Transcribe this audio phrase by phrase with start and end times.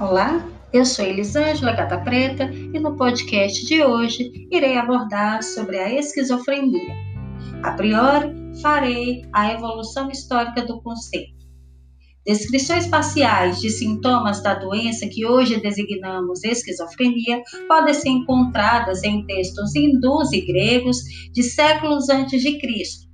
[0.00, 0.42] Olá,
[0.72, 6.96] eu sou Elisângela Gata Preta e no podcast de hoje irei abordar sobre a esquizofrenia.
[7.62, 11.44] A priori, farei a evolução histórica do conceito.
[12.24, 19.74] Descrições parciais de sintomas da doença que hoje designamos esquizofrenia podem ser encontradas em textos
[19.74, 20.96] hindus e gregos
[21.30, 23.06] de séculos antes de Cristo,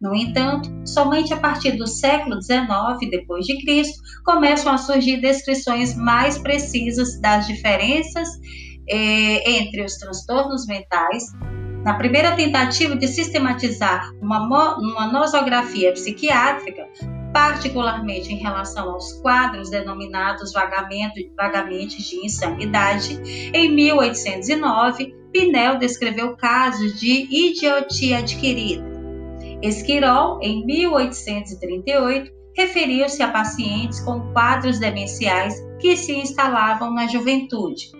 [0.00, 5.96] no entanto, somente a partir do século XIX depois de Cristo começam a surgir descrições
[5.96, 8.28] mais precisas das diferenças
[8.88, 11.24] eh, entre os transtornos mentais.
[11.84, 16.86] Na primeira tentativa de sistematizar uma, uma nosografia psiquiátrica,
[17.32, 21.28] particularmente em relação aos quadros denominados vagamente,
[22.02, 23.20] de insanidade,
[23.52, 28.97] em 1809, Pinel descreveu casos de idiotia adquirida
[29.62, 37.90] Esquirol, em 1838, referiu-se a pacientes com quadros demenciais que se instalavam na juventude.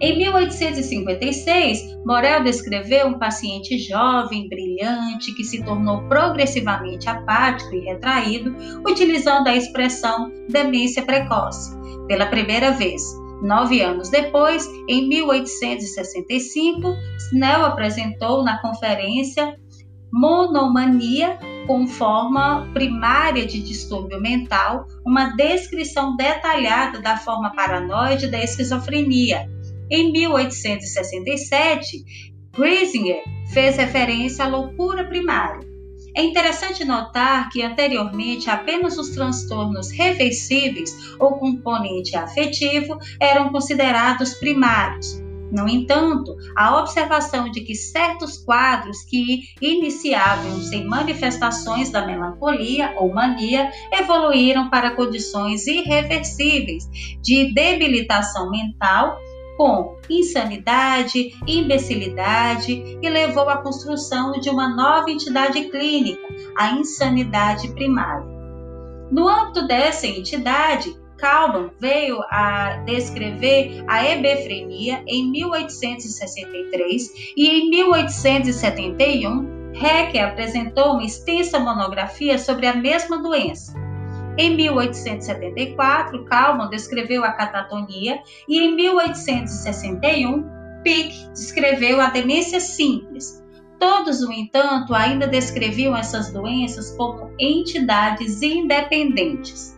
[0.00, 8.54] Em 1856, Morel descreveu um paciente jovem, brilhante, que se tornou progressivamente apático e retraído,
[8.86, 11.76] utilizando a expressão demência precoce.
[12.06, 13.02] Pela primeira vez,
[13.42, 16.96] Nove anos depois, em 1865,
[17.30, 19.56] Snell apresentou na conferência
[20.12, 29.46] monomania com forma primária de distúrbio mental, uma descrição detalhada da forma paranoide da esquizofrenia.
[29.90, 32.04] Em 1867,
[32.52, 35.66] Griesinger fez referência à loucura primária.
[36.16, 45.27] É interessante notar que anteriormente apenas os transtornos reversíveis ou componente afetivo eram considerados primários.
[45.50, 53.12] No entanto, a observação de que certos quadros que iniciavam-se em manifestações da melancolia ou
[53.12, 56.86] mania evoluíram para condições irreversíveis
[57.22, 59.18] de debilitação mental
[59.56, 66.22] com insanidade, imbecilidade e levou à construção de uma nova entidade clínica,
[66.56, 68.24] a insanidade primária.
[69.10, 79.58] No âmbito dessa entidade, Kalman veio a descrever a hebefrenia em 1863 e em 1871
[79.74, 83.74] Hecker apresentou uma extensa monografia sobre a mesma doença.
[84.36, 90.44] Em 1874, Kalman descreveu a catatonia e em 1861,
[90.84, 93.42] Pick descreveu a demência simples.
[93.80, 99.77] Todos, no entanto, ainda descreviam essas doenças como entidades independentes.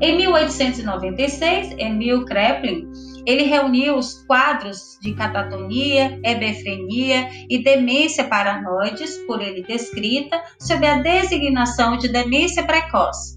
[0.00, 2.90] Em 1896, Emil Kraepelin
[3.26, 10.98] ele reuniu os quadros de catatonia, hebefrenia e demência paranoides, por ele descrita, sob a
[10.98, 13.36] designação de demência precoce.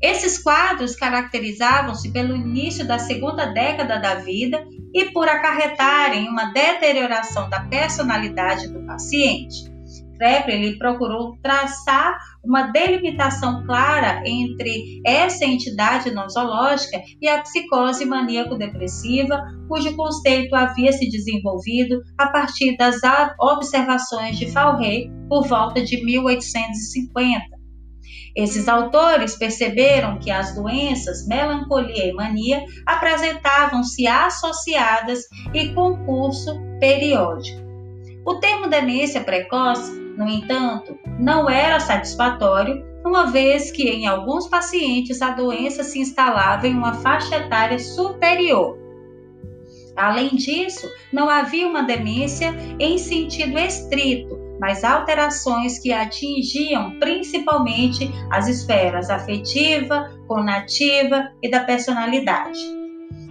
[0.00, 7.50] Esses quadros caracterizavam-se pelo início da segunda década da vida e por acarretarem uma deterioração
[7.50, 9.71] da personalidade do paciente.
[10.22, 19.42] Kreppler ele procurou traçar uma delimitação clara entre essa entidade nosológica e a psicose maníaco-depressiva,
[19.66, 23.00] cujo conceito havia se desenvolvido a partir das
[23.40, 27.42] observações de Fauret por volta de 1850.
[28.36, 37.60] Esses autores perceberam que as doenças melancolia e mania apresentavam-se associadas e com curso periódico.
[38.24, 45.20] O termo demência precoce no entanto, não era satisfatório, uma vez que em alguns pacientes
[45.22, 48.78] a doença se instalava em uma faixa etária superior.
[49.96, 58.48] Além disso, não havia uma demência em sentido estrito, mas alterações que atingiam principalmente as
[58.48, 62.60] esferas afetiva, conativa e da personalidade.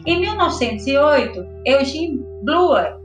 [0.05, 2.97] Em 1908, Eugene Bluer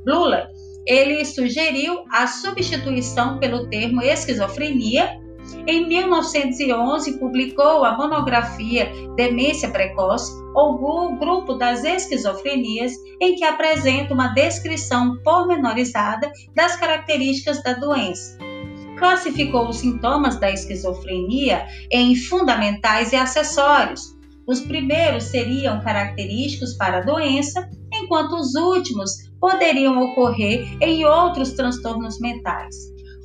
[0.87, 5.21] ele sugeriu a substituição pelo termo esquizofrenia.
[5.67, 10.79] Em 1911, publicou a monografia Demência Precoce, ou
[11.19, 18.39] Grupo das Esquizofrenias, em que apresenta uma descrição pormenorizada das características da doença.
[18.99, 24.17] Classificou os sintomas da esquizofrenia em fundamentais e acessórios,
[24.47, 27.69] os primeiros seriam característicos para a doença,
[28.07, 29.11] enquanto os últimos
[29.41, 32.75] poderiam ocorrer em outros transtornos mentais.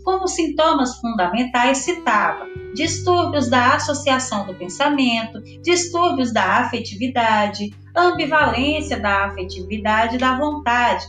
[0.03, 10.15] Como sintomas fundamentais, citava distúrbios da associação do pensamento, distúrbios da afetividade, ambivalência da afetividade
[10.15, 11.05] e da vontade,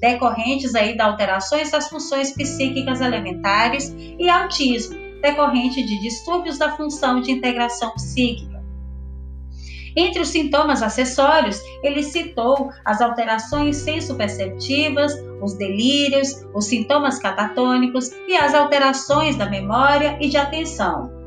[0.00, 7.20] decorrentes aí de alterações das funções psíquicas elementares e autismo, decorrente de distúrbios da função
[7.20, 8.57] de integração psíquica.
[9.98, 15.12] Entre os sintomas acessórios, ele citou as alterações sensoperceptivas,
[15.42, 21.17] os delírios, os sintomas catatônicos e as alterações da memória e de atenção.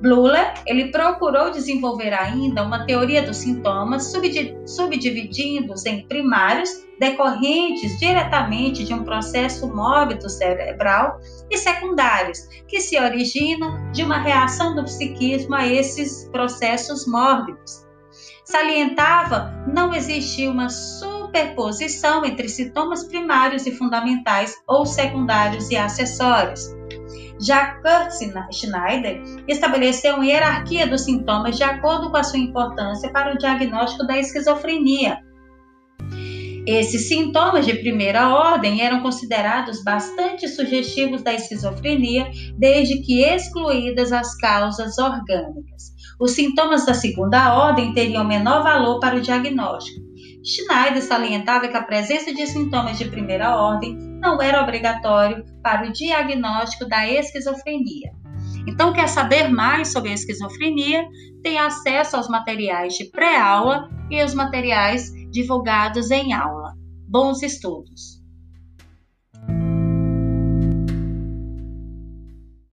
[0.00, 4.10] Bleuler, ele procurou desenvolver ainda uma teoria dos sintomas,
[4.64, 11.20] subdividindo-os em primários, decorrentes diretamente de um processo mórbido cerebral,
[11.50, 17.86] e secundários, que se originam de uma reação do psiquismo a esses processos mórbidos.
[18.44, 26.79] Salientava não existir uma superposição entre sintomas primários e fundamentais ou secundários e acessórios
[27.40, 28.12] já Kurt
[28.52, 34.06] Schneider estabeleceu uma hierarquia dos sintomas de acordo com a sua importância para o diagnóstico
[34.06, 35.18] da esquizofrenia.
[36.66, 44.36] Esses sintomas de primeira ordem eram considerados bastante sugestivos da esquizofrenia, desde que excluídas as
[44.36, 45.94] causas orgânicas.
[46.20, 50.00] Os sintomas da segunda ordem teriam menor valor para o diagnóstico.
[50.44, 55.92] Schneider salientava que a presença de sintomas de primeira ordem não era obrigatório para o
[55.92, 58.12] diagnóstico da esquizofrenia.
[58.66, 61.04] Então, quer saber mais sobre a esquizofrenia?
[61.42, 66.74] Tem acesso aos materiais de pré-aula e os materiais divulgados em aula.
[67.08, 68.19] Bons estudos!